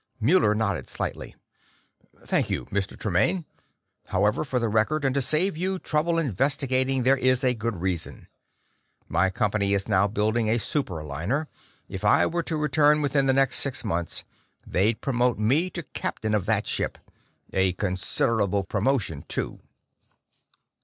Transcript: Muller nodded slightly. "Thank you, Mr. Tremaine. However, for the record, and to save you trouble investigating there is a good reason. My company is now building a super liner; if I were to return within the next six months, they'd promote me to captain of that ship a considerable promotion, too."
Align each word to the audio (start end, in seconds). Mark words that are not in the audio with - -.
Muller 0.19 0.55
nodded 0.55 0.89
slightly. 0.89 1.35
"Thank 2.25 2.49
you, 2.49 2.65
Mr. 2.71 2.97
Tremaine. 2.97 3.45
However, 4.07 4.43
for 4.43 4.57
the 4.57 4.67
record, 4.67 5.05
and 5.05 5.13
to 5.13 5.21
save 5.21 5.55
you 5.55 5.77
trouble 5.77 6.17
investigating 6.17 7.03
there 7.03 7.17
is 7.17 7.43
a 7.43 7.53
good 7.53 7.75
reason. 7.75 8.27
My 9.07 9.29
company 9.29 9.75
is 9.75 9.87
now 9.87 10.07
building 10.07 10.49
a 10.49 10.57
super 10.57 11.03
liner; 11.03 11.47
if 11.87 12.03
I 12.03 12.25
were 12.25 12.41
to 12.41 12.57
return 12.57 13.03
within 13.03 13.27
the 13.27 13.33
next 13.33 13.59
six 13.59 13.85
months, 13.85 14.23
they'd 14.65 15.01
promote 15.01 15.37
me 15.37 15.69
to 15.69 15.83
captain 15.83 16.33
of 16.33 16.47
that 16.47 16.65
ship 16.65 16.97
a 17.53 17.73
considerable 17.73 18.63
promotion, 18.63 19.23
too." 19.27 19.59